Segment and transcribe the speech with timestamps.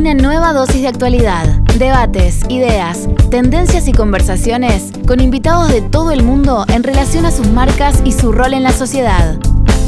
[0.00, 1.46] Una nueva dosis de actualidad,
[1.76, 7.48] debates, ideas, tendencias y conversaciones con invitados de todo el mundo en relación a sus
[7.48, 9.38] marcas y su rol en la sociedad.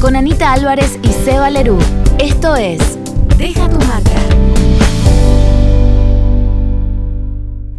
[0.03, 1.79] Con Anita Álvarez y Seba Lerú.
[2.19, 2.99] Esto es
[3.39, 4.21] Deja tu marca.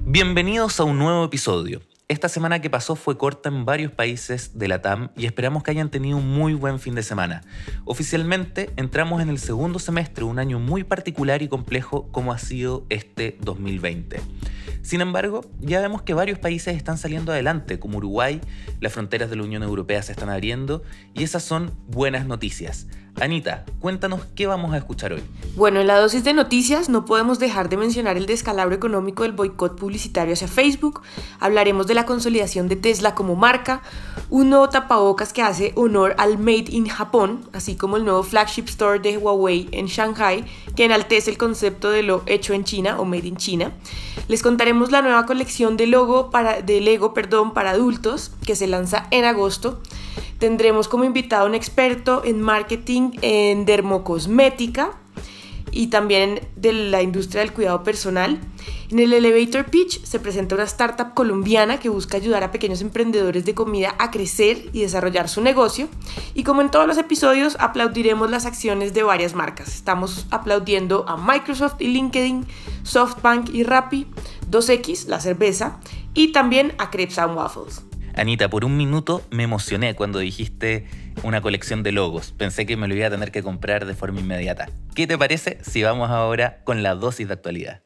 [0.06, 1.82] Bienvenidos a un nuevo episodio.
[2.14, 5.72] Esta semana que pasó fue corta en varios países de la TAM y esperamos que
[5.72, 7.42] hayan tenido un muy buen fin de semana.
[7.86, 12.86] Oficialmente entramos en el segundo semestre, un año muy particular y complejo como ha sido
[12.90, 14.22] este 2020.
[14.84, 18.42] Sin embargo, ya vemos que varios países están saliendo adelante, como Uruguay,
[18.80, 20.84] las fronteras de la Unión Europea se están abriendo
[21.16, 22.86] y esas son buenas noticias.
[23.22, 25.24] Anita, cuéntanos qué vamos a escuchar hoy.
[25.56, 29.34] Bueno, en la dosis de noticias no podemos dejar de mencionar el descalabro económico del
[29.34, 31.02] boicot publicitario hacia Facebook.
[31.40, 33.84] Hablaremos de la consolidación de Tesla como marca,
[34.32, 38.66] un nuevo tapabocas que hace honor al Made in Japón, así como el nuevo flagship
[38.66, 40.44] store de Huawei en Shanghai,
[40.76, 43.74] que enaltece el concepto de lo hecho en China o Made in China.
[44.28, 48.66] Les contaremos la nueva colección de, logo para, de Lego perdón, para adultos que se
[48.66, 49.82] lanza en agosto.
[50.40, 55.00] Tendremos como invitado un experto en marketing en dermocosmética
[55.74, 58.40] y también de la industria del cuidado personal.
[58.90, 63.44] En el Elevator Pitch se presenta una startup colombiana que busca ayudar a pequeños emprendedores
[63.44, 65.90] de comida a crecer y desarrollar su negocio.
[66.36, 69.70] Y como en todos los episodios, aplaudiremos las acciones de varias marcas.
[69.70, 72.46] Estamos aplaudiendo a Microsoft y LinkedIn,
[72.84, 74.06] SoftBank y Rappi,
[74.50, 75.80] 2X, la cerveza,
[76.14, 77.82] y también a Crepes and Waffles.
[78.16, 80.86] Anita, por un minuto me emocioné cuando dijiste
[81.24, 82.32] una colección de logos.
[82.32, 84.70] Pensé que me lo iba a tener que comprar de forma inmediata.
[84.94, 87.82] ¿Qué te parece si vamos ahora con la dosis de actualidad?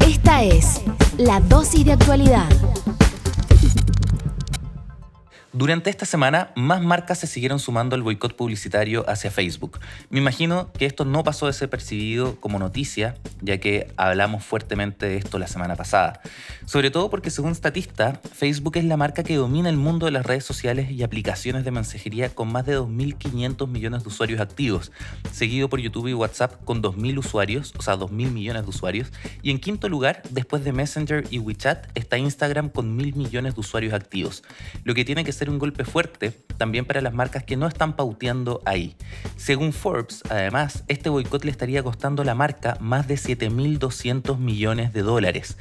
[0.00, 0.82] Esta es
[1.18, 2.48] la dosis de actualidad.
[5.56, 9.80] Durante esta semana, más marcas se siguieron sumando al boicot publicitario hacia Facebook.
[10.10, 15.38] Me imagino que esto no pasó desapercibido como noticia, ya que hablamos fuertemente de esto
[15.38, 16.20] la semana pasada.
[16.66, 20.26] Sobre todo porque según Statista, Facebook es la marca que domina el mundo de las
[20.26, 24.90] redes sociales y aplicaciones de mensajería con más de 2.500 millones de usuarios activos,
[25.30, 29.12] seguido por YouTube y WhatsApp con 2.000 usuarios, o sea, 2.000 millones de usuarios.
[29.42, 33.60] Y en quinto lugar, después de Messenger y WeChat, está Instagram con 1.000 millones de
[33.60, 34.42] usuarios activos,
[34.82, 37.94] lo que tiene que ser un golpe fuerte también para las marcas que no están
[37.94, 38.96] pauteando ahí.
[39.36, 44.92] Según Forbes, además, este boicot le estaría costando a la marca más de 7.200 millones
[44.92, 45.58] de dólares.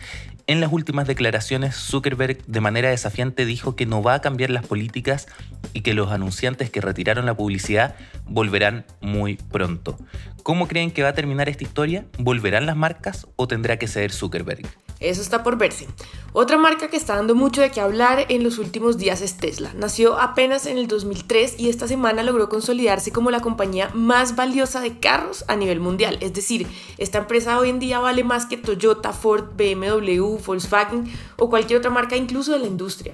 [0.47, 4.67] En las últimas declaraciones, Zuckerberg de manera desafiante dijo que no va a cambiar las
[4.67, 5.27] políticas
[5.73, 7.95] y que los anunciantes que retiraron la publicidad
[8.25, 9.97] volverán muy pronto.
[10.43, 12.05] ¿Cómo creen que va a terminar esta historia?
[12.19, 14.67] ¿Volverán las marcas o tendrá que ceder Zuckerberg?
[14.99, 15.87] Eso está por verse.
[16.33, 19.71] Otra marca que está dando mucho de qué hablar en los últimos días es Tesla.
[19.75, 24.81] Nació apenas en el 2003 y esta semana logró consolidarse como la compañía más valiosa
[24.81, 26.17] de carros a nivel mundial.
[26.21, 26.67] Es decir,
[26.97, 31.05] esta empresa hoy en día vale más que Toyota, Ford, BMW, Volkswagen
[31.37, 33.13] o cualquier otra marca incluso de la industria.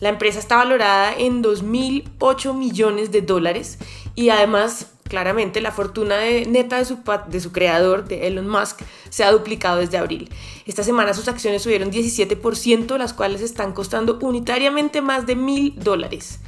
[0.00, 3.78] La empresa está valorada en 2.008 millones de dólares
[4.14, 6.98] y además claramente la fortuna neta de su,
[7.28, 8.80] de su creador, de Elon Musk,
[9.10, 10.30] se ha duplicado desde abril.
[10.66, 16.38] Esta semana sus acciones subieron 17%, las cuales están costando unitariamente más de mil dólares.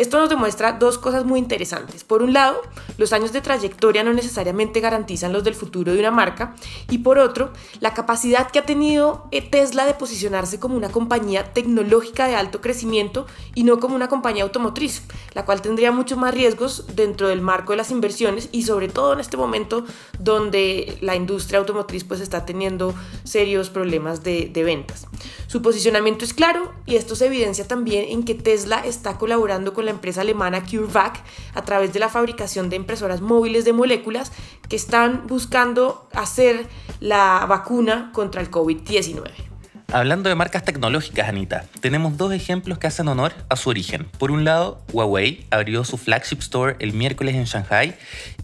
[0.00, 2.04] Esto nos demuestra dos cosas muy interesantes.
[2.04, 2.62] Por un lado,
[2.96, 6.56] los años de trayectoria no necesariamente garantizan los del futuro de una marca
[6.88, 11.52] y por otro, la capacidad que ha tenido eh, Tesla de posicionarse como una compañía
[11.52, 15.02] tecnológica de alto crecimiento y no como una compañía automotriz,
[15.34, 19.12] la cual tendría muchos más riesgos dentro del marco de las inversiones y sobre todo
[19.12, 19.84] en este momento
[20.18, 22.94] donde la industria automotriz pues está teniendo
[23.24, 25.08] serios problemas de, de ventas.
[25.46, 29.84] Su posicionamiento es claro y esto se evidencia también en que Tesla está colaborando con
[29.84, 31.22] la empresa alemana CureVac
[31.54, 34.32] a través de la fabricación de impresoras móviles de moléculas
[34.68, 36.66] que están buscando hacer
[37.00, 39.50] la vacuna contra el COVID-19.
[39.92, 44.06] Hablando de marcas tecnológicas, Anita, tenemos dos ejemplos que hacen honor a su origen.
[44.18, 47.98] Por un lado, Huawei abrió su flagship store el miércoles en Shanghai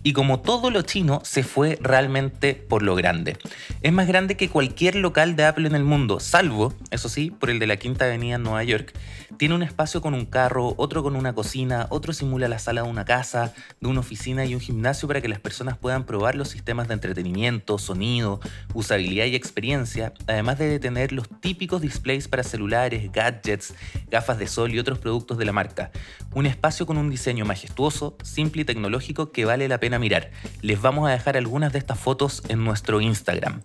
[0.07, 3.37] y como todo lo chino, se fue realmente por lo grande.
[3.83, 7.51] Es más grande que cualquier local de Apple en el mundo, salvo, eso sí, por
[7.51, 8.97] el de la Quinta Avenida en Nueva York.
[9.37, 12.89] Tiene un espacio con un carro, otro con una cocina, otro simula la sala de
[12.89, 16.51] una casa, de una oficina y un gimnasio para que las personas puedan probar los
[16.51, 18.39] sistemas de entretenimiento, sonido,
[18.75, 23.75] usabilidad y experiencia, además de tener los típicos displays para celulares, gadgets,
[24.09, 25.91] gafas de sol y otros productos de la marca.
[26.33, 30.31] Un espacio con un diseño majestuoso, simple y tecnológico que vale la pena mirar.
[30.63, 33.63] Les vamos a dejar algunas de estas fotos en nuestro Instagram.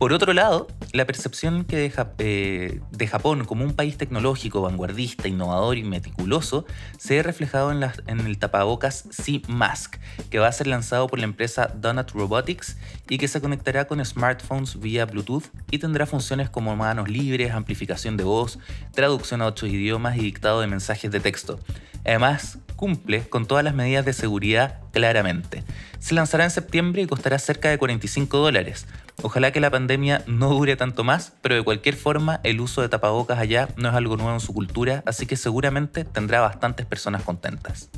[0.00, 5.28] Por otro lado, la percepción que de, eh, de, Japón como un país tecnológico, vanguardista,
[5.28, 6.64] innovador y meticuloso
[6.96, 9.96] se ve reflejado en, el tapabocas C-Mask,
[10.30, 12.78] que va a ser lanzado por la empresa Donut Robotics
[13.10, 18.16] y que se conectará con smartphones vía Bluetooth y tendrá funciones como manos libres, amplificación
[18.16, 18.58] de voz,
[18.94, 21.60] traducción a otros idiomas y dictado de mensajes de texto.
[22.06, 25.62] Además, cumple con todas las medidas de seguridad claramente.
[25.98, 28.86] Se lanzará en septiembre y costará cerca de 45 dólares.
[29.22, 32.88] Ojalá que la pandemia no dure tanto más, pero de cualquier forma el uso de
[32.88, 37.22] tapabocas allá no es algo nuevo en su cultura, así que seguramente tendrá bastantes personas
[37.22, 37.90] contentas.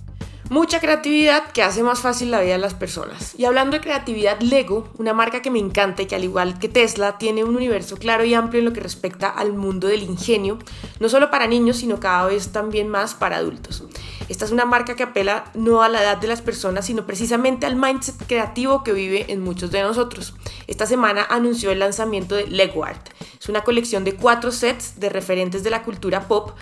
[0.50, 3.34] Mucha creatividad que hace más fácil la vida de las personas.
[3.38, 6.68] Y hablando de creatividad, Lego, una marca que me encanta y que al igual que
[6.68, 10.58] Tesla tiene un universo claro y amplio en lo que respecta al mundo del ingenio,
[11.00, 13.84] no solo para niños, sino cada vez también más para adultos.
[14.32, 17.66] Esta es una marca que apela no a la edad de las personas, sino precisamente
[17.66, 20.32] al mindset creativo que vive en muchos de nosotros.
[20.66, 23.10] Esta semana anunció el lanzamiento de Lego Art.
[23.38, 26.52] Es una colección de cuatro sets de referentes de la cultura pop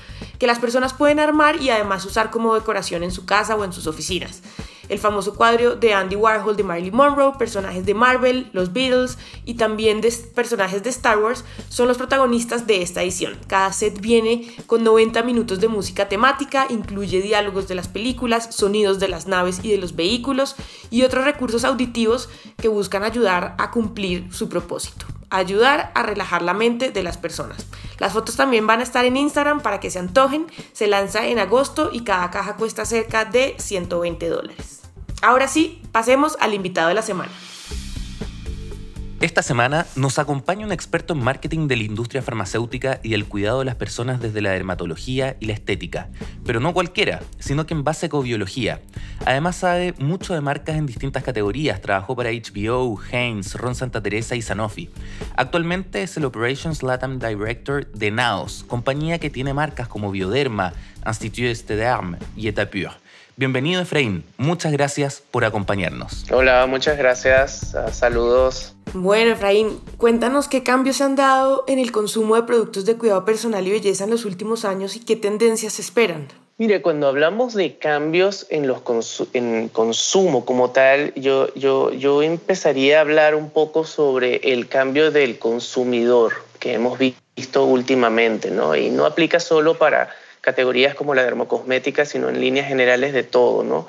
[0.41, 3.73] que las personas pueden armar y además usar como decoración en su casa o en
[3.73, 4.43] sus oficinas
[4.91, 9.55] el famoso cuadro de Andy Warhol de Marilyn Monroe, personajes de Marvel, los Beatles y
[9.55, 13.39] también de personajes de Star Wars son los protagonistas de esta edición.
[13.47, 18.99] Cada set viene con 90 minutos de música temática, incluye diálogos de las películas, sonidos
[18.99, 20.57] de las naves y de los vehículos
[20.91, 26.55] y otros recursos auditivos que buscan ayudar a cumplir su propósito ayudar a relajar la
[26.55, 27.65] mente de las personas.
[27.99, 30.47] Las fotos también van a estar en Instagram para que se antojen.
[30.73, 34.80] Se lanza en agosto y cada caja cuesta cerca de 120 dólares.
[35.23, 37.31] Ahora sí, pasemos al invitado de la semana.
[39.21, 43.59] Esta semana nos acompaña un experto en marketing de la industria farmacéutica y el cuidado
[43.59, 46.09] de las personas desde la dermatología y la estética,
[46.47, 48.81] pero no cualquiera, sino que en base a ecobiología.
[49.27, 54.37] Además sabe mucho de marcas en distintas categorías, trabajó para HBO, Heinz, Ron Santa Teresa
[54.37, 54.89] y Sanofi.
[55.37, 60.73] Actualmente es el Operations Latam Director de Naos, compañía que tiene marcas como Bioderma,
[61.07, 62.93] Institut Estederme y Etapure.
[63.37, 66.25] Bienvenido Efraín, muchas gracias por acompañarnos.
[66.31, 68.75] Hola, muchas gracias, saludos.
[68.93, 73.25] Bueno Efraín, cuéntanos qué cambios se han dado en el consumo de productos de cuidado
[73.25, 76.29] personal y belleza en los últimos años y qué tendencias se esperan.
[76.61, 78.83] Mire, cuando hablamos de cambios en los
[79.33, 85.11] en consumo como tal, yo, yo, yo empezaría a hablar un poco sobre el cambio
[85.11, 88.77] del consumidor que hemos visto últimamente, ¿no?
[88.77, 93.63] Y no aplica solo para categorías como la dermocosmética, sino en líneas generales de todo,
[93.63, 93.87] ¿no?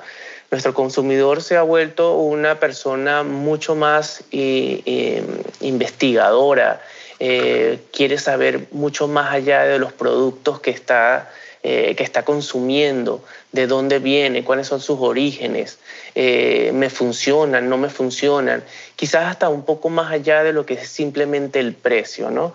[0.50, 6.82] Nuestro consumidor se ha vuelto una persona mucho más investigadora,
[7.24, 11.30] eh, quiere saber mucho más allá de los productos que está,
[11.62, 13.22] eh, que está consumiendo,
[13.52, 15.78] de dónde viene, cuáles son sus orígenes,
[16.16, 18.64] eh, me funcionan, no me funcionan,
[18.96, 22.54] quizás hasta un poco más allá de lo que es simplemente el precio, ¿no?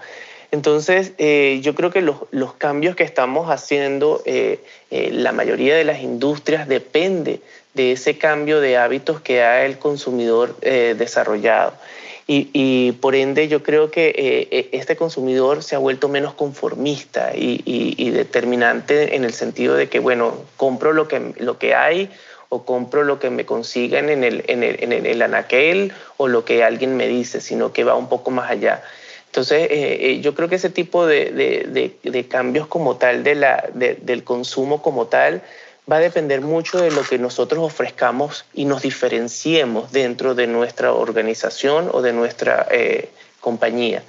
[0.51, 4.59] Entonces, eh, yo creo que los, cambios que estamos haciendo, eh,
[4.91, 7.41] eh, la mayoría de las industrias depende
[7.73, 11.73] de ese cambio de hábitos que ha el consumidor desarrollado.
[12.29, 19.15] Y, por ende yo creo que este consumidor se ha vuelto menos conformista y, determinante
[19.15, 22.09] en el sentido de que, bueno, compro lo que, lo que hay
[22.49, 26.45] o compro lo que me consigan en el, en, el, en el anaquel o lo
[26.45, 28.81] que alguien me dice, sino que va un poco más allá.
[29.27, 34.23] Entonces, eh, eh, yo creo que ese tipo de, cambios como tal de la, del
[34.23, 35.41] consumo como tal
[35.89, 40.91] va a depender mucho de lo que nosotros ofrezcamos y nos diferenciemos dentro de nuestra
[40.91, 43.09] organización o de nuestra eh,
[43.39, 44.03] compañía.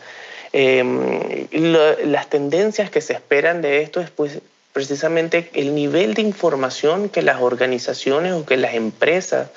[0.52, 4.40] Em, las tendencias que se esperan de esto es pues,
[4.72, 9.50] precisamente el nivel de información que las organizaciones o que las empresas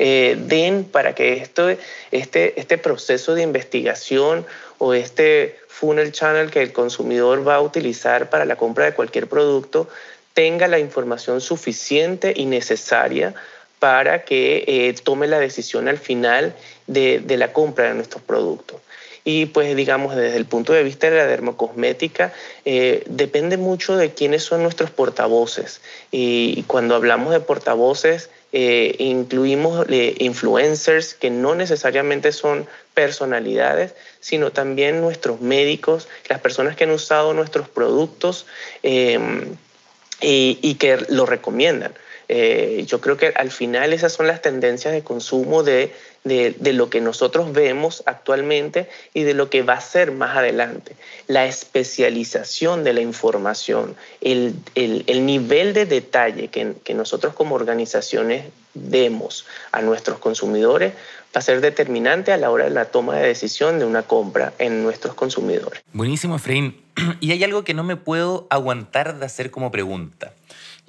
[0.00, 1.42] den para que
[2.10, 4.46] este, este proceso de investigación
[4.78, 9.28] o este funnel channel que el consumidor va a utilizar para la compra de cualquier
[9.28, 9.88] producto
[10.34, 13.34] tenga la información suficiente y necesaria
[13.78, 16.54] para que eh, tome la decisión al final
[16.86, 18.80] de, la compra de nuestros productos.
[19.24, 22.32] Y pues digamos, desde el punto de vista de la dermocosmética,
[22.64, 25.80] eh, depende mucho de quiénes son nuestros portavoces.
[26.10, 35.00] Y cuando hablamos de portavoces, eh, incluimos influencers que no necesariamente son personalidades, sino también
[35.00, 38.46] nuestros médicos, las personas que han usado nuestros productos
[38.82, 39.56] em,
[40.20, 41.94] y, que lo recomiendan.
[42.32, 46.88] Eh, yo creo que al final esas son las tendencias de consumo de, de, lo
[46.88, 50.94] que nosotros vemos actualmente y de lo que va a ser más adelante.
[51.26, 57.56] La especialización de la información, el, el, el nivel de detalle que, que nosotros como
[57.56, 58.44] organizaciones
[58.74, 60.92] demos a nuestros consumidores
[61.34, 64.52] va a ser determinante a la hora de la toma de decisión de una compra
[64.60, 65.82] en nuestros consumidores.
[65.92, 66.80] Buenísimo, Efraín.
[67.18, 70.32] Y hay algo que no me puedo aguantar de hacer como pregunta.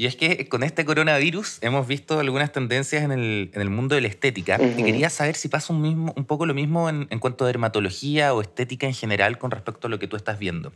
[0.02, 3.94] Y es que con este coronavirus hemos visto algunas tendencias en el, en el mundo
[3.94, 7.06] de la estética y quería saber si pasa un, mismo, un poco lo mismo en,
[7.12, 10.40] en, cuanto a dermatología o estética en general con respecto a lo que tú estás
[10.40, 10.74] viendo.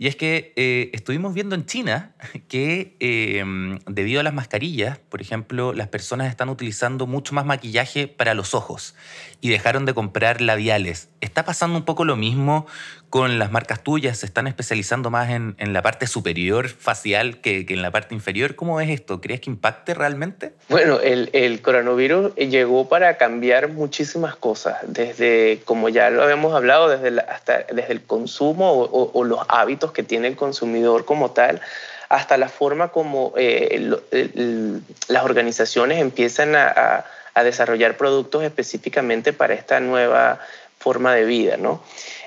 [0.00, 2.14] Y es que eh, estuvimos viendo en China
[2.46, 3.44] que eh,
[3.86, 8.54] debido a las mascarillas, por ejemplo, las personas están utilizando mucho más maquillaje para los
[8.54, 8.94] ojos
[9.40, 11.08] y dejaron de comprar labiales.
[11.20, 12.66] ¿Está pasando un poco lo mismo
[13.10, 14.18] con las marcas tuyas?
[14.18, 18.14] ¿Se están especializando más en, en la parte superior facial que, que, en la parte
[18.14, 18.54] inferior?
[18.54, 19.20] ¿Cómo es esto?
[19.20, 20.52] ¿Crees que impacte realmente?
[20.68, 26.88] Bueno, el, el coronavirus llegó para cambiar muchísimas cosas, desde, como ya lo habíamos hablado,
[26.88, 31.60] desde, la, hasta, desde el consumo o, los hábitos que tiene el consumidor como tal,
[32.08, 38.42] hasta la forma como eh, el, el, las organizaciones empiezan a, a, a, desarrollar productos
[38.44, 40.40] específicamente para esta nueva
[40.78, 41.58] forma de vida.
[41.58, 41.82] ¿no?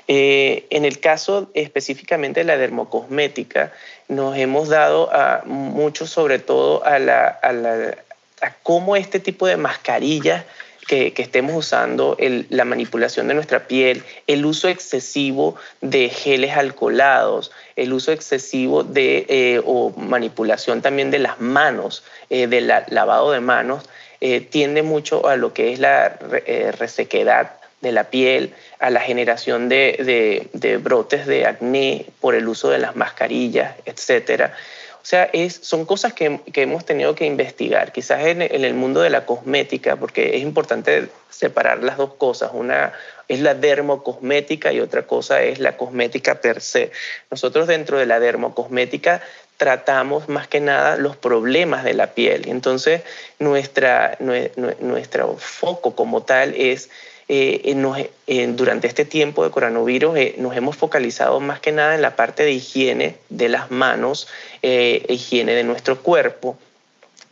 [0.08, 3.72] Eh, en el caso específicamente de la dermocosmética,
[4.08, 7.96] nos hemos dado a, mucho sobre todo a, la, a, la,
[8.40, 10.44] a cómo este tipo de mascarillas
[10.86, 16.56] que, que estemos usando, el, la manipulación de nuestra piel, el uso excesivo de geles
[16.56, 22.84] alcoholados, el uso excesivo de eh, o manipulación también de las manos, eh, del la,
[22.88, 23.84] lavado de manos,
[24.20, 26.16] eh, tiende mucho a lo que es la
[26.46, 32.48] eh, resequedad de la piel, a la generación de, de, brotes de acné por el
[32.48, 34.54] uso de las mascarillas, etcétera.
[35.02, 37.92] O sea, es, son cosas que, que, hemos tenido que investigar.
[37.92, 42.52] Quizás en, en, el mundo de la cosmética, porque es importante separar las dos cosas.
[42.54, 42.92] Una
[43.26, 46.92] es la dermocosmética y otra cosa es la cosmética per se.
[47.32, 49.22] Nosotros dentro de la dermocosmética
[49.56, 52.48] tratamos más que nada los problemas de la piel.
[52.48, 53.02] Entonces,
[53.38, 56.90] nuestra, nuestro foco como tal es
[57.34, 57.96] eh, nos,
[58.26, 62.14] eh, durante este tiempo de coronavirus eh, nos hemos focalizado más que nada en la
[62.14, 64.28] parte de higiene de las manos,
[64.60, 66.58] eh, higiene de nuestro cuerpo.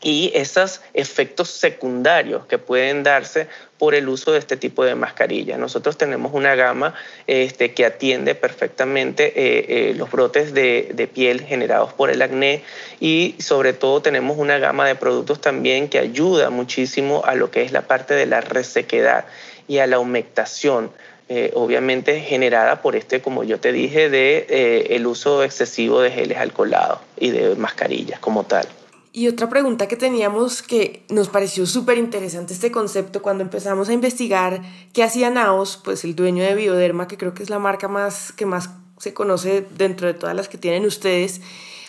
[0.03, 5.59] Y esos efectos secundarios que pueden darse por el uso de este tipo de mascarilla.
[5.59, 6.95] Nosotros tenemos una gama
[7.27, 12.63] este, que atiende perfectamente eh, eh, los brotes de, de, piel generados por el acné.
[12.99, 17.63] Y sobre todo tenemos una gama de productos también que ayuda muchísimo a lo que
[17.63, 19.27] es la parte de la resequedad
[19.71, 20.91] y a la humectación.
[21.33, 26.11] Eh, obviamente generada por este, como yo te dije, de eh, el uso excesivo de
[26.11, 28.67] geles alcoholados y de mascarillas como tal.
[29.13, 33.93] Y otra pregunta que teníamos que nos pareció súper interesante este concepto cuando empezamos a
[33.93, 34.61] investigar
[34.93, 38.33] qué hacía Naos, pues el dueño de Bioderma, que creo que es la marca más
[38.33, 41.43] que más se conoce dentro de todas las que tienen ustedes,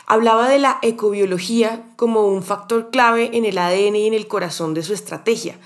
[0.05, 4.75] hablaba de la ecobiología como un factor clave en el ADN y en el corazón
[4.75, 5.57] de su estrategia.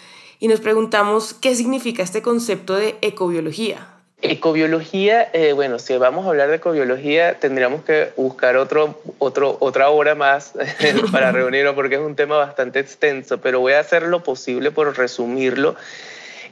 [0.46, 3.88] Y nos preguntamos qué significa este concepto de ecobiología.
[4.22, 9.90] Ecobiología, eh, bueno, si vamos a hablar de ecobiología, tendríamos que buscar otro, otro, otra
[9.90, 10.54] hora más
[11.12, 14.96] para reunirlo porque es un tema bastante extenso, pero voy a hacer lo posible por
[14.96, 15.76] resumirlo.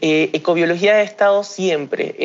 [0.02, 2.16] Eh, ecobiología ha estado siempre,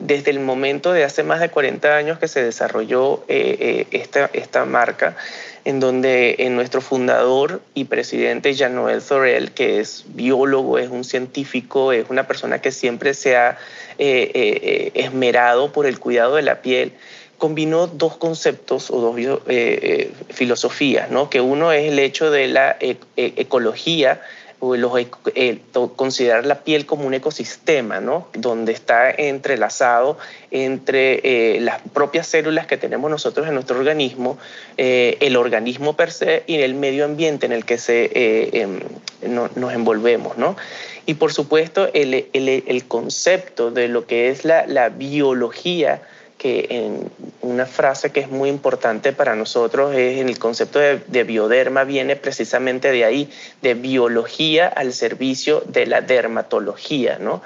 [0.00, 4.64] desde el momento de hace más de 40 años que se desarrolló eh, eh, esta,
[4.64, 5.16] marca,
[5.64, 11.92] en donde en nuestro fundador y presidente Jean-Noël Thorel, que es biólogo, es un científico,
[11.92, 13.58] es una persona que siempre se ha
[13.98, 16.92] eh, eh, esmerado por el cuidado de la piel,
[17.38, 21.30] combinó dos conceptos o dos eh, filosofías, ¿no?
[21.30, 22.76] que uno es el hecho de la
[23.16, 24.20] ecología,
[24.60, 24.92] los,
[25.34, 25.60] eh,
[25.96, 28.28] considerar la piel como un ecosistema, ¿no?
[28.34, 30.18] donde está entrelazado
[30.50, 31.20] entre
[31.56, 34.38] eh, las propias células que tenemos nosotros en nuestro organismo,
[34.76, 38.10] eh, el organismo per se y el medio ambiente en el que se,
[38.60, 38.80] em,
[39.22, 40.38] no, nos envolvemos.
[40.38, 40.56] ¿no?
[41.04, 46.02] Y por supuesto el, el, el, concepto de lo que es la, la biología,
[47.40, 52.16] una frase que es muy importante para nosotros es el concepto de, de, bioderma viene
[52.16, 53.30] precisamente de ahí,
[53.62, 57.42] de biología al servicio de la dermatología, ¿no?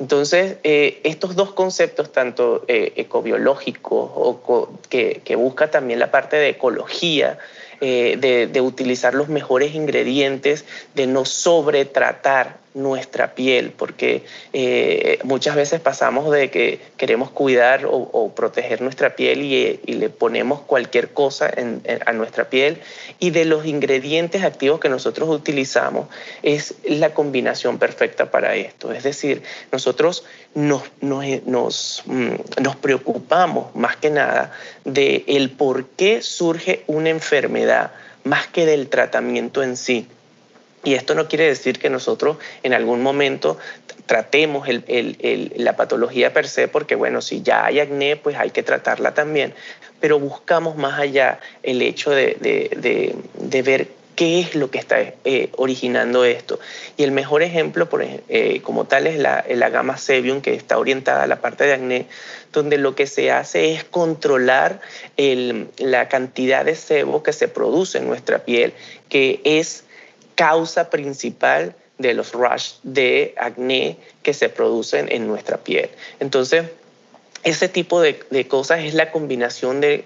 [0.00, 6.36] Entonces, eh, estos dos conceptos, tanto eh, ecobiológicos o co que, busca también la parte
[6.36, 7.38] de ecología,
[7.80, 15.80] de, de utilizar los mejores ingredientes, de no sobretratar nuestra piel, porque eh, muchas veces
[15.80, 21.50] pasamos de que queremos cuidar o, proteger nuestra piel y, le ponemos cualquier cosa
[22.06, 22.80] a nuestra piel
[23.18, 26.06] y de los ingredientes activos que nosotros utilizamos
[26.42, 28.92] es la combinación perfecta para esto.
[28.92, 34.52] Es decir, nosotros nos, nos, mm, nos preocupamos más que nada
[34.84, 37.92] de el por qué surge una enfermedad
[38.24, 40.08] más que del tratamiento en sí.
[40.82, 43.58] Y esto no quiere decir que nosotros en algún momento
[44.06, 49.14] tratemos la patología per se, porque bueno, si ya hay acné, pues hay que tratarla
[49.14, 49.54] también,
[50.00, 53.14] pero buscamos más allá el hecho de,
[53.62, 53.88] ver
[54.20, 56.60] qué es lo que está eh, originando esto.
[56.98, 60.76] Y el mejor ejemplo, por, eh, como tal, es la, la gama Sebium, que está
[60.76, 62.06] orientada a la parte de acné,
[62.52, 64.82] donde lo que se hace es controlar
[65.16, 68.74] la cantidad de sebo que se produce en nuestra piel,
[69.08, 69.84] que es
[70.34, 75.88] causa principal de los rash de acné que se producen en nuestra piel.
[76.18, 76.66] Entonces,
[77.42, 80.04] ese tipo de, cosas es la combinación de,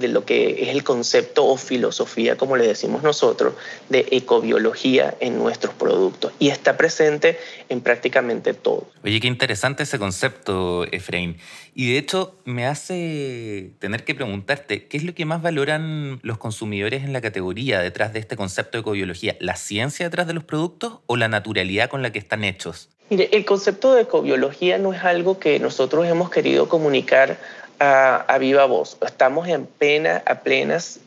[0.00, 3.54] lo que es el concepto o filosofía, como le decimos nosotros,
[3.88, 6.32] de ecobiología en nuestros productos.
[6.38, 8.88] Y está presente en prácticamente todo.
[9.02, 11.38] Oye, qué interesante ese concepto, Efraín.
[11.74, 16.38] Y de hecho me hace tener que preguntarte, ¿qué es lo que más valoran los
[16.38, 19.36] consumidores en la categoría detrás de este concepto de ecobiología?
[19.40, 22.90] ¿La ciencia detrás de los productos o la naturalidad con la que están hechos?
[23.10, 27.38] Mire, el concepto de ecobiología no es algo que nosotros hemos querido comunicar
[27.80, 28.98] a, viva voz.
[29.00, 31.00] Estamos en pena, a plenas,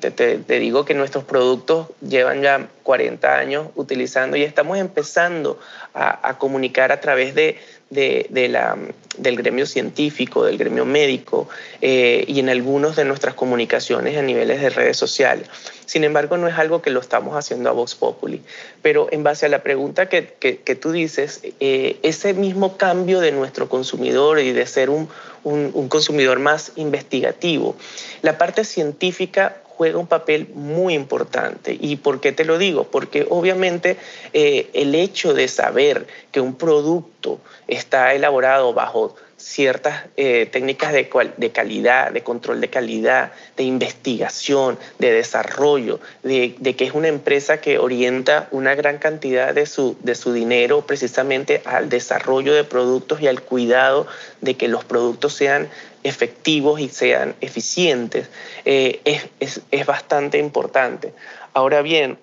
[0.00, 5.58] te, te, digo que nuestros productos llevan ya 40 años utilizando y estamos empezando
[5.94, 7.58] a comunicar a través de,
[7.90, 11.48] del gremio científico, del gremio médico
[11.80, 15.48] eh, y en algunas de nuestras comunicaciones a niveles de redes sociales.
[15.86, 18.42] Sin embargo, no es algo que lo estamos haciendo a Vox Populi.
[18.82, 23.32] Pero en base a la pregunta que, que, tú dices, eh, ese mismo cambio de
[23.32, 25.08] nuestro consumidor y de ser un,
[25.44, 27.74] un consumidor más investigativo,
[28.20, 31.78] la parte científica juega un papel muy importante.
[31.80, 32.82] ¿Y por qué te lo digo?
[32.90, 33.96] Porque obviamente
[34.32, 41.08] eh, el hecho de saber que un producto está elaborado bajo ciertas eh, técnicas de,
[41.36, 47.60] de, calidad, de control de calidad, de investigación, de desarrollo, de, que es una empresa
[47.60, 53.20] que orienta una gran cantidad de su, de su dinero precisamente al desarrollo de productos
[53.22, 54.06] y al cuidado
[54.40, 55.68] de que los productos sean
[56.02, 58.28] efectivos y sean eficientes,
[58.64, 61.12] eh, es, es, bastante importante.
[61.54, 62.18] Ahora bien,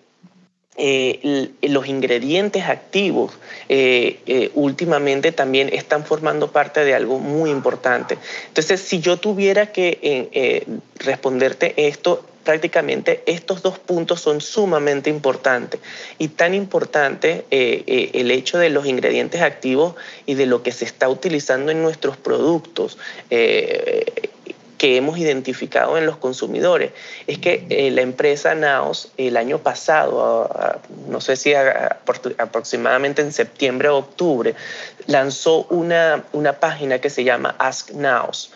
[0.78, 3.34] eh, los ingredientes activos
[3.70, 8.18] eh, últimamente también están formando parte de algo muy importante.
[8.48, 10.66] Entonces, si yo tuviera que
[11.00, 15.82] responderte esto, prácticamente estos dos puntos son sumamente importantes
[16.18, 20.72] y tan importante eh, eh, el hecho de los ingredientes activos y de lo que
[20.72, 22.98] se está utilizando en nuestros productos.
[24.76, 26.92] Eh, que hemos identificado en los consumidores
[27.28, 30.50] es que la empresa Naos el año pasado,
[31.08, 34.56] no sé si aproximadamente en septiembre o octubre,
[35.08, 38.52] lanzó una, una página que se llama Ask Naos.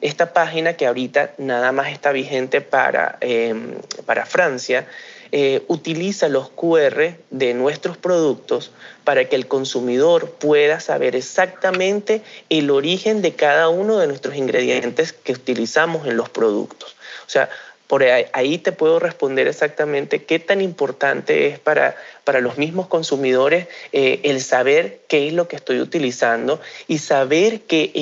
[0.00, 3.74] Esta página que ahorita nada más está vigente para, em,
[4.06, 4.86] para Francia,
[5.36, 8.70] eh, utiliza los QR de nuestros productos
[9.02, 15.12] para que el consumidor pueda saber exactamente el origen de cada uno de nuestros ingredientes
[15.12, 16.94] que utilizamos en los productos.
[17.26, 17.50] O sea,
[17.86, 23.68] por ahí te puedo responder exactamente qué tan importante es para, para los mismos consumidores
[23.92, 27.92] eh, el saber qué es lo que estoy utilizando y saber que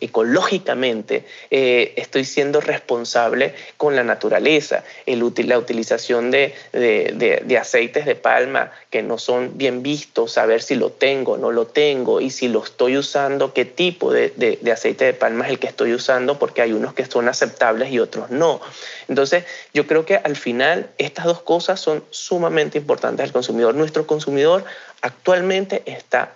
[0.00, 4.84] ecológicamente eh, estoy siendo responsable con la naturaleza.
[5.06, 10.76] El, la utilización de, de, aceites de palma que no son bien vistos, saber si
[10.76, 15.12] lo tengo, no lo tengo y si lo estoy usando, qué tipo de, aceite de
[15.12, 18.60] palma es el que estoy usando, porque hay unos que son aceptables y otros no.
[19.08, 23.74] Entonces, yo creo que al final estas dos cosas son sumamente importantes al consumidor.
[23.74, 24.64] Nuestro consumidor
[25.02, 26.34] actualmente está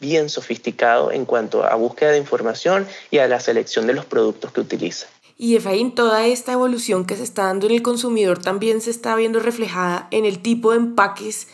[0.00, 4.52] bien sofisticado en cuanto a búsqueda de información y a la selección de los productos
[4.52, 5.06] que utiliza.
[5.38, 9.16] Y Efraín, toda esta evolución que se está dando en el consumidor también se está
[9.16, 11.48] viendo reflejada en el tipo de empaques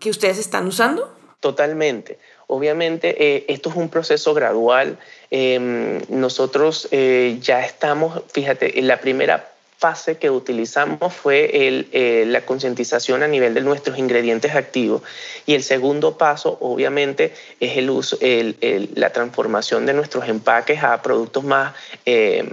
[0.00, 1.14] que ustedes están usando.
[1.40, 2.18] Totalmente.
[2.46, 4.98] Obviamente, eh, esto es un proceso gradual.
[5.30, 12.42] Em, nosotros eh, ya estamos, fíjate, en la primera fase que utilizamos fue eh, la
[12.46, 15.02] concientización a nivel de nuestros ingredientes activos
[15.46, 21.44] y el segundo paso obviamente es el uso, la transformación de nuestros empaques a productos
[21.44, 21.74] más,
[22.06, 22.50] eh,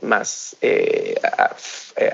[0.00, 0.56] más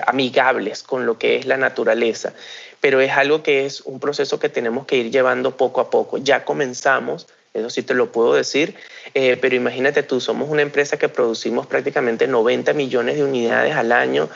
[0.05, 2.33] amigables con lo que es la naturaleza.
[2.81, 6.17] Pero es algo que es un proceso que tenemos que ir llevando poco a poco.
[6.17, 8.75] Ya comenzamos, eso sí te lo puedo decir,
[9.13, 14.29] pero imagínate tú, somos una empresa que producimos prácticamente 90 millones de unidades al año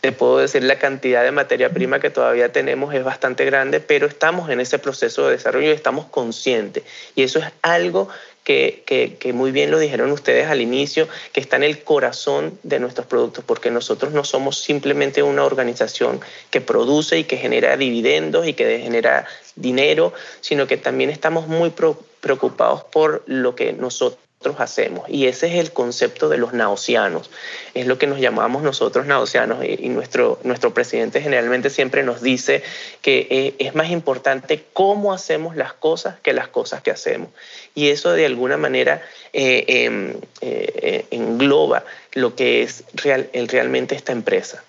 [0.00, 4.06] te puedo decir la cantidad de materia prima que todavía tenemos es bastante grande, pero
[4.06, 6.84] estamos en ese proceso de desarrollo y estamos conscientes.
[7.14, 8.08] Y eso es algo
[8.42, 8.82] que,
[9.20, 13.06] que, muy bien lo dijeron ustedes al inicio, que está en el corazón de nuestros
[13.06, 16.20] productos, porque nosotros no somos simplemente una organización
[16.50, 19.26] que produce y que genera dividendos y que genera
[19.60, 21.72] dinero, sino que también estamos muy
[22.20, 24.18] preocupados por lo que nosotros
[24.58, 25.04] hacemos.
[25.08, 27.30] Y ese es el concepto de los naocianos.
[27.74, 29.62] Es lo que nos llamamos nosotros naocianos.
[29.64, 32.62] Y, nuestro, nuestro presidente generalmente siempre nos dice
[33.02, 37.28] que eh, es más importante cómo hacemos las cosas que las cosas que hacemos.
[37.74, 39.02] Y eso de alguna manera
[39.34, 44.64] eh, em, eh, engloba lo que es real, realmente esta empresa.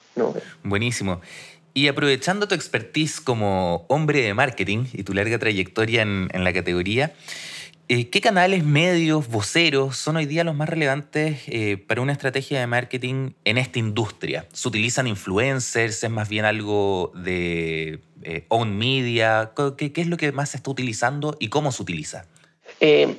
[0.63, 1.21] Buenísimo.
[1.73, 7.13] Y aprovechando tu expertise como hombre de marketing y tu larga trayectoria en, la categoría,
[7.87, 12.61] eh, ¿Qué canales, medios, voceros son hoy día los más relevantes eh, para una estrategia
[12.61, 14.47] de marketing en esta industria?
[14.53, 16.01] ¿Se utilizan influencers?
[16.01, 19.51] ¿Es más bien algo de eh, own media?
[19.77, 22.27] ¿Qué, es lo que más se está utilizando y cómo se utiliza?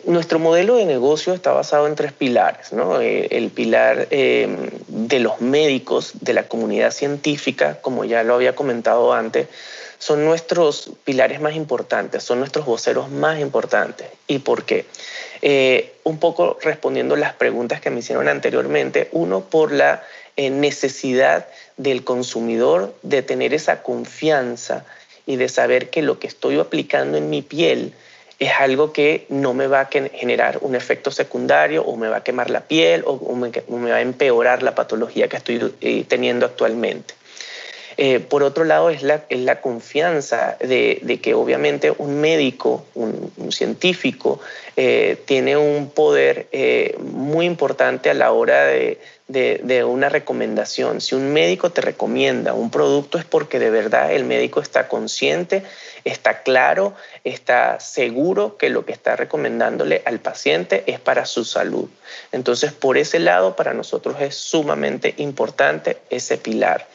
[0.07, 2.73] Nuestro modelo de negocio está basado en tres pilares.
[2.73, 3.01] ¿no?
[3.01, 9.47] el pilar de los médicos, de la comunidad científica, como ya lo había comentado antes,
[10.03, 14.09] son nuestros pilares más importantes, son nuestros voceros más importantes.
[14.27, 14.85] ¿Y por qué?
[15.43, 20.03] Eh, un poco respondiendo las preguntas que me hicieron anteriormente, uno por la
[20.35, 21.47] eh, necesidad
[21.77, 24.85] del consumidor de tener esa confianza
[25.25, 27.95] y de saber que lo que estoy aplicando en mi piel
[28.43, 32.25] es algo que no me va a generar un efecto secundario o me va a
[32.25, 33.51] quemar la piel o me,
[33.91, 37.15] va a empeorar la patología que estoy eh, teniendo actualmente.
[38.05, 44.41] Eh, por otro lado, es la, confianza de, que obviamente un médico, un, científico,
[44.77, 48.99] eh, tiene un poder eh, muy importante a la hora de,
[49.85, 51.01] una recomendación.
[51.01, 55.63] Si un médico te recomienda un producto es porque de verdad el médico está consciente,
[56.03, 61.89] está claro, está seguro que lo que está recomendándole al paciente es para su salud.
[62.33, 66.89] Entonces, por ese lado, para nosotros es sumamente importante ese pilar.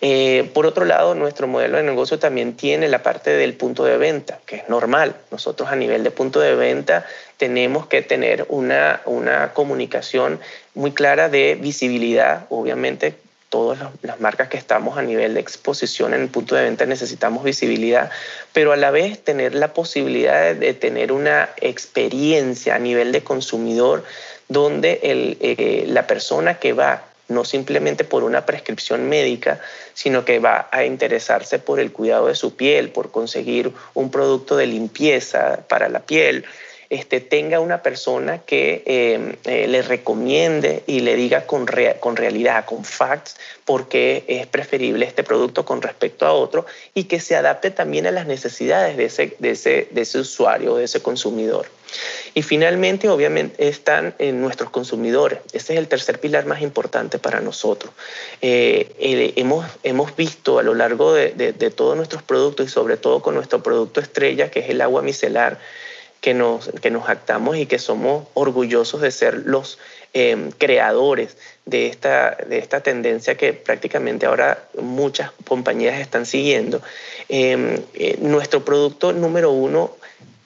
[0.00, 3.96] Eh, por otro lado, nuestro modelo de negocio también tiene la parte del punto de
[3.96, 5.16] venta, que es normal.
[5.30, 10.40] Nosotros a nivel de punto de venta tenemos que tener una, una comunicación
[10.74, 12.46] muy clara de visibilidad.
[12.50, 13.14] Obviamente,
[13.48, 17.44] todas las marcas que estamos a nivel de exposición en el punto de venta necesitamos
[17.44, 18.10] visibilidad,
[18.52, 24.04] pero a la vez tener la posibilidad de, tener una experiencia a nivel de consumidor
[24.48, 29.60] donde el, eh, la persona que va no simplemente por una prescripción médica,
[29.94, 34.56] sino que va a interesarse por el cuidado de su piel, por conseguir un producto
[34.56, 36.44] de limpieza para la piel,
[36.90, 41.66] este, tenga una persona que em, eh, le recomiende y le diga con,
[42.00, 47.04] con realidad, con facts, por qué es preferible este producto con respecto a otro y
[47.04, 50.84] que se adapte también a las necesidades de ese, de ese, de ese usuario, de
[50.84, 51.66] ese consumidor.
[52.34, 55.40] Y finalmente, obviamente, están en nuestros consumidores.
[55.52, 57.92] Ese es el tercer pilar más importante para nosotros.
[58.40, 58.94] Eh,
[59.36, 63.20] hemos, hemos visto a lo largo de, de, de todos nuestros productos y sobre todo
[63.20, 65.58] con nuestro producto estrella, que es el agua micelar,
[66.28, 69.78] que nos, que nos actamos y que somos orgullosos de ser los
[70.12, 76.82] em, creadores de esta, de esta tendencia que prácticamente ahora muchas compañías están siguiendo.
[77.30, 79.96] Em, eh, nuestro producto número uno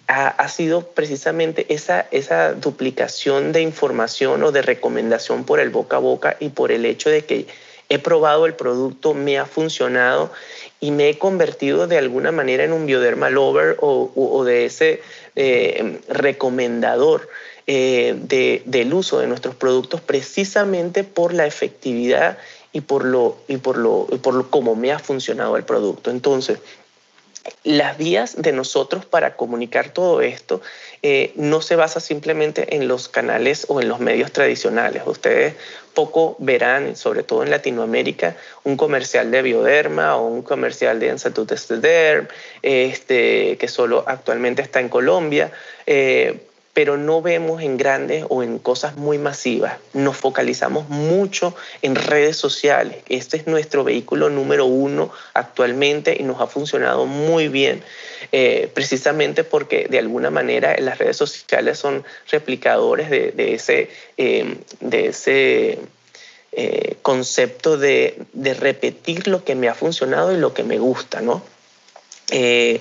[0.07, 5.97] ha, ha, sido precisamente esa, esa duplicación de información o de recomendación por el boca
[5.97, 7.49] a boca y por el hecho de que
[7.93, 10.33] he probado el producto, me ha funcionado
[10.81, 15.03] y me he convertido de alguna manera en un bioderma lover o, de ese
[15.37, 17.29] eh, recomendador
[17.67, 18.17] eh,
[18.65, 22.39] del uso de nuestros productos precisamente por la efectividad
[22.73, 26.11] y por lo y por lo por lo cómo me ha funcionado el producto.
[26.11, 26.59] Entonces,
[27.65, 30.61] las vías de nosotros para comunicar todo esto
[31.03, 35.03] eh, no se basa simplemente en los canales o en los medios tradicionales.
[35.07, 35.55] Ustedes
[35.95, 41.53] poco verán, sobre todo en Latinoamérica, un comercial de Bioderma o un comercial de Institut
[42.63, 45.51] este, que solo actualmente está en Colombia.
[45.87, 49.75] Eh, pero no vemos en grandes o en cosas muy masivas.
[49.93, 52.97] Nos focalizamos mucho en redes sociales.
[53.09, 57.83] Este es nuestro vehículo número uno actualmente y nos ha funcionado muy bien,
[58.33, 65.79] eh, precisamente porque de alguna manera las redes sociales son replicadores de, ese, de ese
[66.53, 71.21] eh, concepto de, de, repetir lo que me ha funcionado y lo que me gusta,
[71.21, 71.43] ¿no?
[72.31, 72.81] Eh,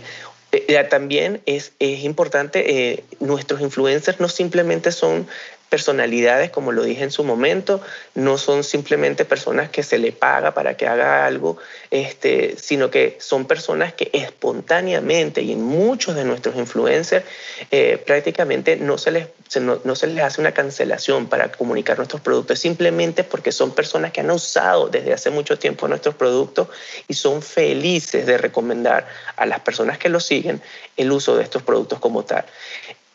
[0.89, 5.27] también es, es importante, nuestros influencers no simplemente son
[5.71, 7.79] personalidades, como lo dije en su momento,
[8.13, 11.60] no son simplemente personas que se le paga para que haga algo,
[11.91, 17.23] este, sino que son personas que espontáneamente y en muchos de nuestros influencers
[17.71, 19.27] eh, prácticamente no se, les,
[19.62, 24.19] no, se les hace una cancelación para comunicar nuestros productos, simplemente porque son personas que
[24.19, 26.67] han usado desde hace mucho tiempo nuestros productos
[27.07, 29.07] y son felices de recomendar
[29.38, 30.62] a las personas que los siguen
[30.97, 32.43] el uso de estos productos como tal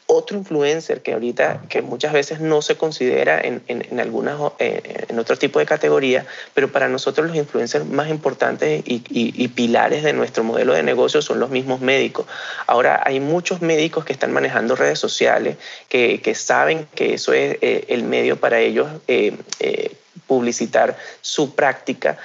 [0.07, 5.19] otro influencer que ahorita, que muchas veces no se considera en, en, algunas, eh, en
[5.19, 10.13] otro tipo de categoría, pero para nosotros los influencers más importantes y, y, pilares de
[10.13, 12.27] nuestro modelo de negocio son los mismos médicos.
[12.69, 15.57] Ahora hay muchos médicos que están manejando redes sociales,
[15.89, 19.37] que, que saben que eso es eh, el medio para ellos eh,
[20.29, 22.17] publicitar su práctica.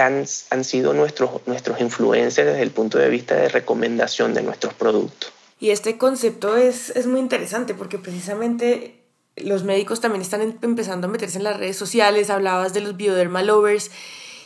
[0.00, 4.72] han, han sido nuestros, nuestros influencers desde el punto de vista de recomendación de nuestros
[4.74, 5.33] productos.
[5.60, 9.04] Y este concepto es, es muy interesante porque precisamente
[9.36, 12.96] los médicos también están em, empezando a meterse en las redes sociales, hablabas de los
[12.96, 13.90] bioderma lovers,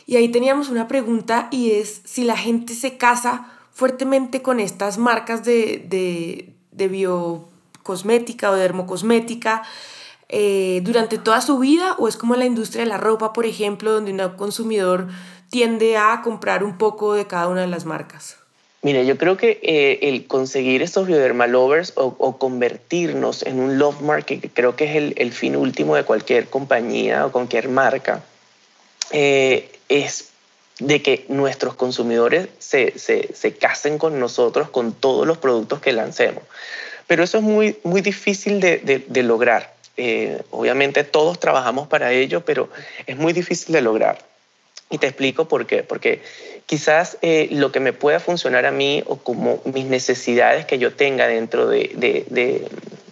[0.05, 4.97] y ahí teníamos una pregunta y es si la gente se casa fuertemente con estas
[4.97, 9.61] marcas de, de, de biocosmética o dermocosmética
[10.27, 13.91] eh, durante toda su vida o es como la industria de la ropa, por ejemplo,
[13.91, 15.07] donde un consumidor
[15.51, 18.38] tiende a comprar un poco de cada una de las marcas.
[18.81, 23.99] Mire, yo creo que eh, el conseguir estos bioderma lovers o, convertirnos en un love
[24.01, 28.23] market, que creo que es el, el, fin último de cualquier compañía o cualquier marca,
[29.11, 30.29] eh, es
[30.79, 35.91] de que nuestros consumidores se, se, se, casen con nosotros con todos los productos que
[35.91, 36.43] lancemos.
[37.05, 39.73] Pero eso es muy, muy difícil de, de, de lograr.
[39.97, 42.69] Eh, obviamente todos trabajamos para ello, pero
[43.05, 44.19] es muy difícil de lograr.
[44.89, 45.83] Y te explico por qué.
[45.83, 46.21] Porque
[46.69, 50.93] quizás eh, lo que me pueda funcionar a mí o como mis necesidades que yo
[50.93, 52.67] tenga dentro de, de, de,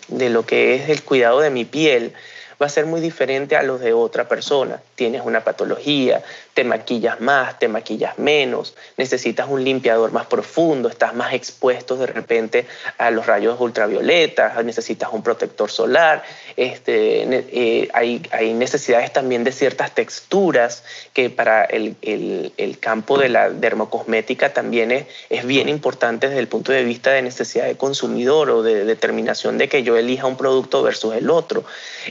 [0.09, 2.13] de lo que es el cuidado de mi piel,
[2.61, 4.79] va a ser muy diferente a los de otra persona.
[4.93, 6.21] Tienes una patología,
[6.57, 12.07] te maquillas más, te maquillas menos, necesitas un limpiador más profundo, estás más expuesto de
[12.07, 12.65] repente
[12.97, 16.23] a los rayos ultravioletas, necesitas un protector solar,
[16.55, 23.29] este, eh, hay, hay, necesidades también de ciertas texturas que para el, el, campo de
[23.29, 27.77] la dermocosmética también es, es, bien importante desde el punto de vista de necesidad de
[27.77, 31.65] consumidor o de determinación de que yo elija un producto versus el otro,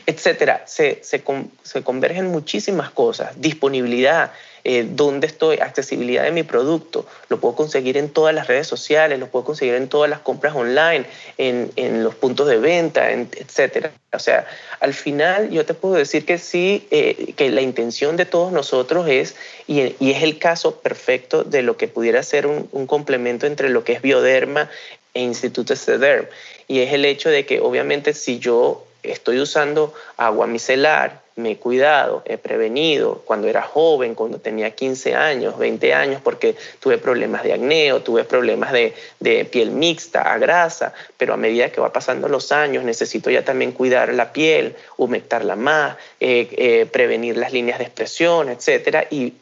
[0.06, 0.62] etcétera.
[0.66, 1.24] Se, se,
[1.64, 4.30] se convergen muchísimas cosas, disponibilidad,
[4.68, 7.07] eh, dónde estoy, accesibilidad de mi producto.
[7.29, 10.57] Lo puedo conseguir en todas las redes sociales, lo puedo conseguir en todas las compras
[10.57, 11.07] online,
[11.38, 13.92] en, en los puntos de venta, en, etcétera.
[14.12, 14.44] O sea,
[14.81, 19.07] al final yo te puedo decir que sí, eh, que la intención de todos nosotros
[19.09, 19.37] es,
[19.68, 23.68] y, y, es el caso perfecto de lo que pudiera ser un, un complemento entre
[23.68, 24.68] lo que es Bioderma
[25.14, 26.26] e Instituto CEDERM,
[26.66, 31.57] y es el hecho de que obviamente si yo estoy usando agua micelar, me he
[31.59, 37.42] cuidado, he prevenido cuando era joven, cuando tenía 15 años, 20 años, porque tuve problemas
[37.42, 41.92] de acné tuve problemas de, de, piel mixta, a grasa, pero a medida que va
[41.92, 47.53] pasando los años necesito ya también cuidar la piel, humectarla más, eh, eh, prevenir las
[47.53, 49.35] líneas de expresión, etcétera, y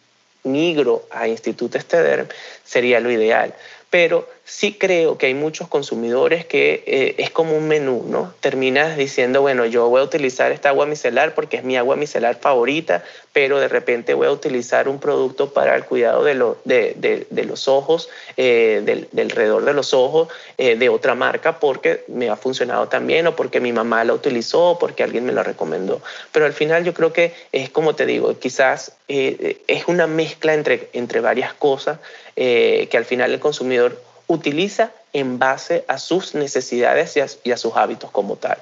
[0.42, 2.26] migro a Instituto Estederm
[2.64, 3.54] sería lo ideal.
[3.88, 8.34] Pero sí creo que hay muchos consumidores que eh, es como un menú, ¿no?
[8.40, 12.36] Terminas diciendo, bueno, yo voy a utilizar esta agua micelar porque es mi agua micelar
[12.36, 13.02] favorita,
[13.32, 17.26] pero de repente voy a utilizar un producto para el cuidado de, lo, de, de,
[17.30, 20.28] de los ojos, eh, del, del, de los ojos,
[20.58, 24.72] eh, de otra marca porque me ha funcionado también o porque mi mamá la utilizó
[24.72, 26.02] o porque alguien me la recomendó.
[26.32, 30.88] Pero al final yo creo que es como te digo, quizás es una mezcla entre,
[30.92, 31.98] entre varias cosas
[32.34, 38.10] que al final el consumidor utiliza en base a sus necesidades y a, sus hábitos
[38.10, 38.58] como tal.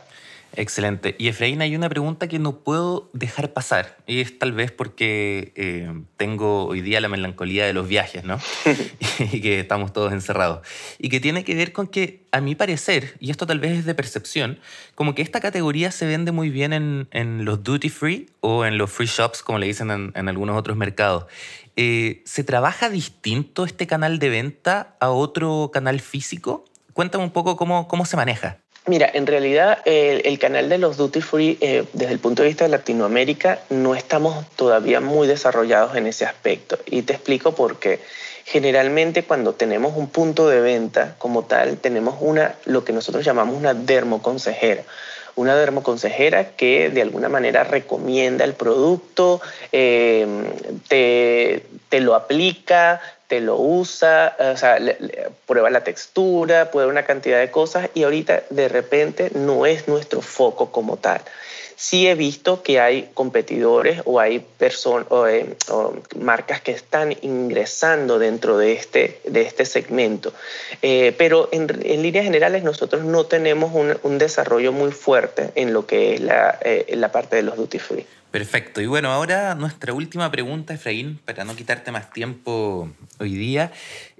[0.54, 1.16] Excelente.
[1.18, 3.96] Y Efraín, hay una pregunta que no puedo dejar pasar.
[4.06, 8.38] Y es tal vez porque eh, tengo hoy día la melancolía de los viajes, ¿no?
[9.32, 10.66] y que estamos todos encerrados.
[10.98, 13.84] Y que tiene que ver con que, a mi parecer, y esto tal vez es
[13.84, 14.58] de percepción,
[14.94, 18.78] como que esta categoría se vende muy bien en, en los duty free o en
[18.78, 21.26] los free shops, como le dicen en, en algunos otros mercados.
[21.76, 26.66] Eh, ¿Se trabaja distinto este canal de venta a otro canal físico?
[26.92, 28.58] Cuéntame un poco cómo, cómo se maneja.
[28.86, 32.64] Mira, en realidad el, canal de los duty free eh, desde el punto de vista
[32.64, 38.00] de Latinoamérica no estamos todavía muy desarrollados en ese aspecto y te explico por qué.
[38.44, 43.56] Generalmente cuando tenemos un punto de venta como tal, tenemos una, lo que nosotros llamamos
[43.56, 44.82] una dermoconsejera
[45.34, 49.40] una dermoconsejera que de alguna manera recomienda el producto,
[49.72, 50.26] eh,
[50.88, 54.34] te, te lo aplica, te lo usa,
[55.44, 60.22] prueba la textura, prueba una cantidad de cosas y ahorita de repente no es nuestro
[60.22, 61.20] foco como tal.
[61.76, 68.18] Sí he visto que hay competidores o hay personas eh, o, marcas que están ingresando
[68.18, 70.32] dentro de este, de este segmento,
[70.80, 71.66] eh, pero en,
[72.00, 73.70] líneas generales nosotros no tenemos
[74.02, 77.78] un, desarrollo muy fuerte en lo que es la, eh, la parte de los duty
[77.78, 78.06] free.
[78.32, 78.80] Perfecto.
[78.80, 82.88] Y bueno, ahora nuestra última pregunta, Efraín, para no quitarte más tiempo
[83.20, 83.70] hoy día,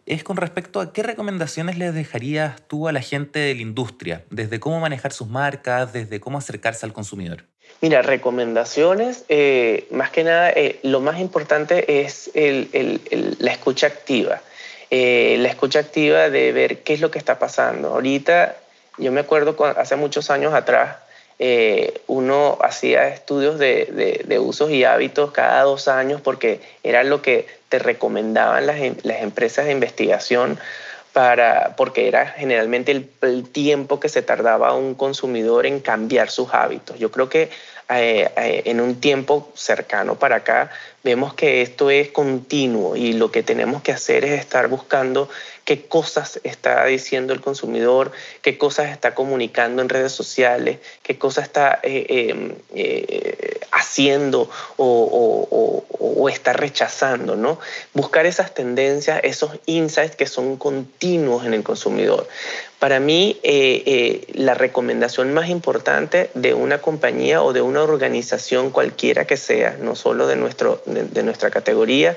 [0.07, 4.25] es con respecto a qué recomendaciones le dejarías tú a la gente de la industria,
[4.31, 7.44] desde cómo manejar sus marcas, desde cómo acercarse al consumidor.
[7.81, 14.40] Mira, recomendaciones, eh, más que nada, eh, lo más importante es la escucha activa.
[14.94, 17.88] Eh, la escucha activa de ver qué es lo que está pasando.
[17.88, 18.57] Ahorita,
[18.98, 20.96] yo me acuerdo hace muchos años atrás,
[21.44, 27.48] eh, uno hacía estudios de, usos y hábitos cada dos años porque era lo que
[27.68, 30.57] te recomendaban las, em, empresas de investigación
[31.12, 36.96] para, porque era generalmente el, tiempo que se tardaba un consumidor en cambiar sus hábitos.
[37.00, 37.50] Yo creo que
[37.90, 40.70] eh, eh, en un tiempo cercano para acá
[41.02, 45.28] vemos que esto es continuo y lo que tenemos que hacer es estar buscando
[45.64, 51.44] qué cosas está diciendo el consumidor, qué cosas está comunicando en redes sociales, qué cosas
[51.44, 57.59] está eh, em, eh, haciendo o, está rechazando, ¿no?
[57.92, 62.27] Buscar esas tendencias, esos insights que son continuos en el consumidor.
[62.79, 69.27] Para mí, eh, la recomendación más importante de una compañía o de una organización cualquiera
[69.27, 72.16] que sea, no solo de, nuestro, de nuestra categoría,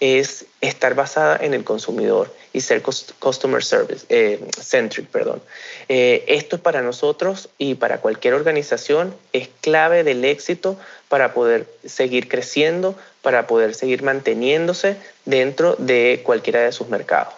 [0.00, 5.42] es estar basada en el consumidor y ser customer service eh, centric, perdón.
[5.90, 10.78] Eh, esto para nosotros y para cualquier organización es clave del éxito
[11.10, 17.34] para poder seguir creciendo, para poder seguir manteniéndose dentro de cualquiera de sus mercados.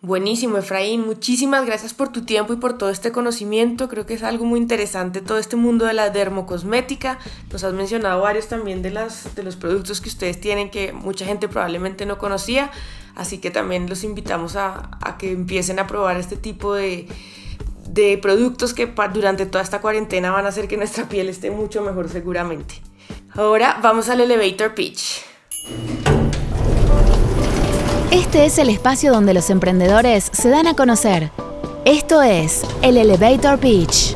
[0.00, 1.04] Buenísimo, Efraín.
[1.04, 3.90] Muchísimas gracias por tu tiempo y por todo este conocimiento.
[3.90, 7.18] Creo que es algo muy interesante todo este mundo de la dermocosmética.
[7.52, 11.26] Nos has mencionado varios también de, las, de los productos que ustedes tienen que mucha
[11.26, 12.70] gente probablemente no conocía.
[13.14, 17.06] Así que también los invitamos a, que empiecen a probar este tipo de,
[17.88, 21.82] de productos que durante toda esta cuarentena van a hacer que nuestra piel esté mucho
[21.82, 22.76] mejor seguramente.
[23.34, 25.22] Ahora vamos al elevator pitch.
[28.10, 31.30] Este es el espacio donde los emprendedores se dan a conocer.
[31.84, 34.14] Esto es el Elevator Pitch.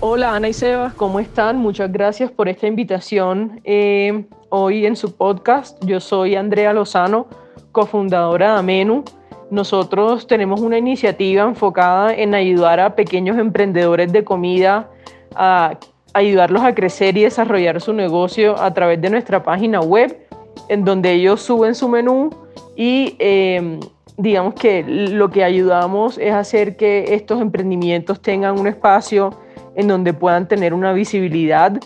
[0.00, 1.58] Hola Ana y Sebas, ¿cómo están?
[1.58, 5.82] Muchas gracias por esta invitación eh, hoy en su podcast.
[5.84, 7.26] Yo soy Andrea Lozano,
[7.72, 9.04] cofundadora de Amenu.
[9.50, 14.90] Nosotros tenemos una iniciativa enfocada en ayudar a pequeños emprendedores de comida
[15.34, 15.78] a
[16.12, 20.26] ayudarlos a crecer y desarrollar su negocio a través de nuestra página web,
[20.68, 22.30] en donde ellos suben su menú
[22.76, 23.80] y em,
[24.16, 29.30] digamos que lo que ayudamos es hacer que estos emprendimientos tengan un espacio
[29.76, 31.80] en donde puedan tener una visibilidad.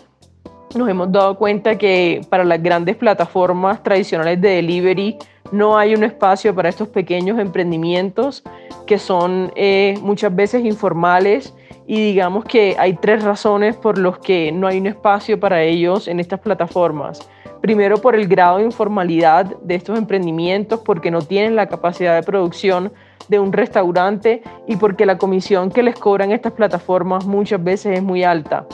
[0.74, 5.18] Nos hemos dado cuenta que para las grandes plataformas tradicionales de delivery
[5.52, 8.42] no hay un espacio para estos pequeños emprendimientos
[8.86, 11.54] que son eh, muchas veces informales
[11.86, 16.08] y digamos que hay tres razones por los que no hay un espacio para ellos
[16.08, 17.20] en estas plataformas.
[17.60, 22.22] Primero, por el grado de informalidad de estos emprendimientos, porque no tienen la capacidad de
[22.22, 22.92] producción
[23.28, 28.02] de un restaurante y porque la comisión que les cobran estas plataformas muchas veces es
[28.02, 28.66] muy alta.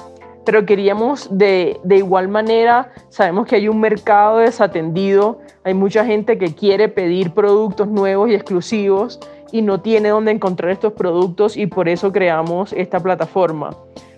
[0.51, 6.39] Pero queríamos de, de igual manera, sabemos que hay un mercado desatendido, hay mucha gente
[6.39, 9.21] que quiere pedir productos nuevos y exclusivos
[9.53, 13.77] y no tiene dónde encontrar estos productos y por eso creamos esta plataforma.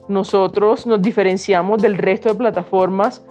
[0.09, 3.23] Nosotros nos diferenciamos del resto de plataformas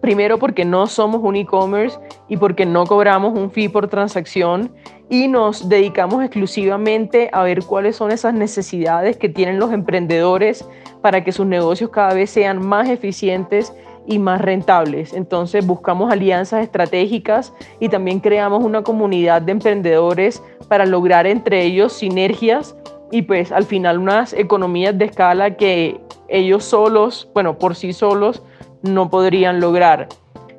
[0.00, 1.98] primero porque no somos un e-commerce
[2.28, 4.72] y porque no cobramos un fee por transacción
[5.10, 10.66] y nos dedicamos exclusivamente a ver cuáles son esas necesidades que tienen los emprendedores
[11.02, 13.74] para que sus negocios cada vez sean más eficientes
[14.06, 15.12] y más rentables.
[15.12, 21.92] Entonces buscamos alianzas estratégicas y también creamos una comunidad de emprendedores para lograr entre ellos
[21.92, 22.76] sinergias
[23.10, 28.42] y pues al final unas economías de escala que ellos solos, bueno, por sí solos,
[28.82, 30.08] no podrían lograr.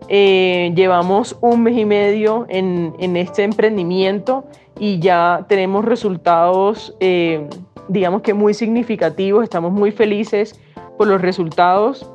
[0.07, 4.45] Eh, llevamos un mes y medio en, este emprendimiento
[4.79, 7.47] y ya tenemos resultados, eh,
[7.87, 10.59] digamos que muy significativos, estamos muy felices
[10.97, 12.09] por los resultados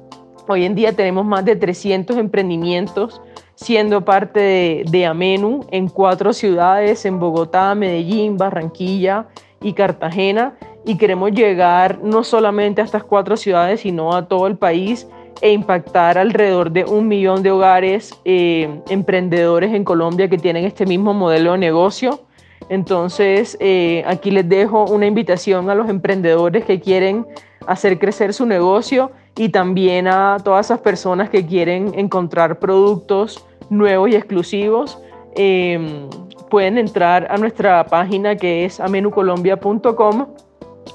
[0.52, 3.22] Hoy en día tenemos más de 300 emprendimientos
[3.54, 9.28] siendo parte de, Amenu en cuatro ciudades, en Bogotá, Medellín, Barranquilla
[9.62, 10.56] y Cartagena.
[10.84, 15.06] y queremos llegar no solamente a estas cuatro ciudades, sino a todo el país
[15.40, 20.86] e impactar alrededor de un millón de hogares eh, emprendedores en Colombia que tienen este
[20.86, 22.20] mismo modelo de negocio.
[22.68, 27.26] Entonces, eh, aquí les dejo una invitación a los emprendedores que quieren
[27.66, 34.10] hacer crecer su negocio y también a todas esas personas que quieren encontrar productos nuevos
[34.10, 34.98] y exclusivos.
[35.34, 36.08] Em,
[36.50, 40.26] pueden entrar a nuestra página que es amenucolombia.com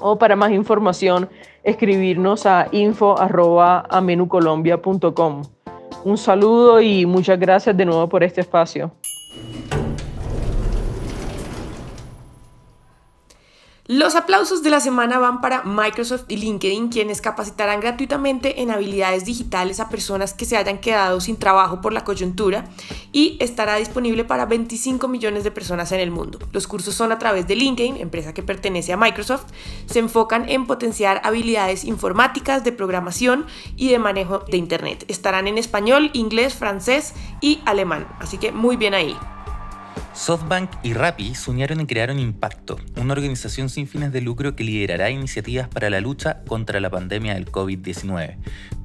[0.01, 1.29] o para más información
[1.65, 5.41] escribirnos a info.amenucolombia.com.
[6.05, 8.91] Un saludo y muchas gracias de nuevo por este espacio.
[13.87, 19.25] Los aplausos de la semana van para Microsoft y LinkedIn, quienes capacitarán gratuitamente en habilidades
[19.25, 22.63] digitales a personas que se hayan quedado sin trabajo por la coyuntura
[23.11, 26.39] y estará disponible para 25 millones de personas en el mundo.
[26.51, 29.45] Los cursos son a través de LinkedIn, empresa que pertenece a Microsoft.
[29.85, 33.45] Se enfocan en potenciar habilidades informáticas, de programación
[33.77, 35.05] y de manejo de Internet.
[35.09, 39.15] Estarán en español, inglés, francés y alemán, así que muy bien ahí.
[40.15, 44.63] SoftBank y Rappi se unieron y crearon Impacto, una organización sin fines de lucro que
[44.63, 48.37] liderará iniciativas para la lucha contra la pandemia del COVID-19.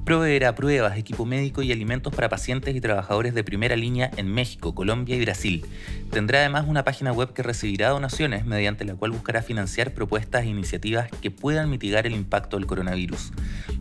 [0.03, 4.75] Proveerá pruebas, equipo médico y alimentos para pacientes y trabajadores de primera línea en México,
[4.75, 5.65] Colombia y Brasil.
[6.11, 10.47] Tendrá además una página web que recibirá donaciones mediante la cual buscará financiar propuestas e
[10.47, 13.31] iniciativas que puedan mitigar el impacto del coronavirus.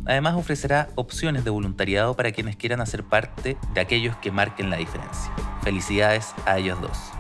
[0.07, 4.77] Además ofrecerá opciones de voluntariado para quienes quieran hacer parte de aquellos que marquen la
[4.77, 5.33] diferencia.
[5.65, 7.20] Felicidades a ellos dos.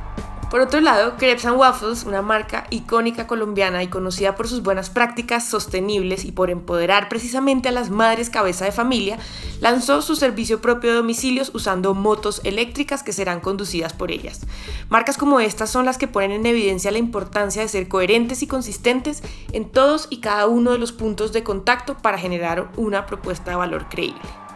[0.50, 4.90] Por otro lado, Crepes and Waffles, una marca icónica colombiana y conocida por sus buenas
[4.90, 9.16] prácticas sostenibles y por empoderar precisamente a las madres cabeza de familia,
[9.60, 14.40] lanzó su servicio propio de domicilios usando motos eléctricas que serán conducidas por ellas.
[14.88, 18.48] Marcas como estas son las que ponen en evidencia la importancia de ser coherentes y
[18.48, 19.22] consistentes
[19.52, 23.56] en todos y cada uno de los puntos de contacto para generar una propuesta de
[23.56, 24.49] valor creíble.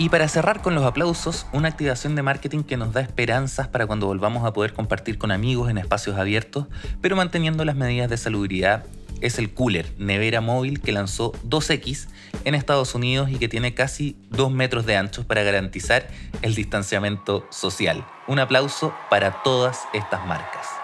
[0.00, 3.86] Y para cerrar con los aplausos, una activación de marketing que nos da esperanzas para
[3.86, 6.68] cuando volvamos a poder compartir con amigos en espacios abiertos,
[7.02, 8.86] pero manteniendo las medidas de salubridad,
[9.20, 12.08] es el Cooler, nevera móvil que lanzó 2X
[12.46, 16.08] en Estados Unidos y que tiene casi 2 metros de ancho para garantizar
[16.40, 18.02] el distanciamiento social.
[18.26, 20.79] Un aplauso para todas estas marcas.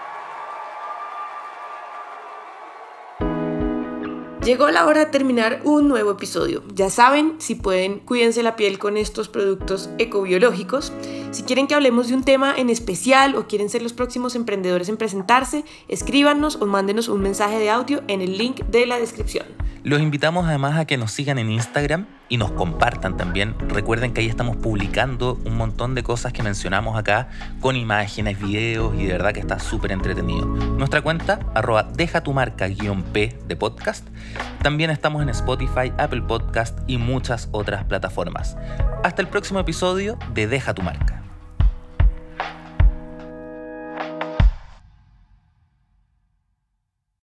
[4.47, 6.63] Llegó la hora de terminar un nuevo episodio.
[6.73, 10.93] Ya saben, si pueden, cuídense la piel con estos productos ecobiológicos.
[11.31, 14.87] Si quieren que hablemos de un tema en especial o quieren ser los próximos emprendedores
[14.87, 19.45] en presentarse, escríbanos o mándenos un mensaje de audio en el link de la descripción.
[19.83, 23.55] Los invitamos además a que nos sigan en Instagram y nos compartan también.
[23.69, 27.29] Recuerden que ahí estamos publicando un montón de cosas que mencionamos acá
[27.61, 30.45] con imágenes, videos y de verdad que está súper entretenido.
[30.45, 34.07] Nuestra cuenta, arroba deja tu marca guion P de podcast.
[34.61, 38.57] También estamos en Spotify, Apple Podcast y muchas otras plataformas.
[39.03, 41.26] Hasta el próximo episodio de Deja tu marca.